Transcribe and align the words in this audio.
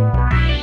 Bye. 0.00 0.57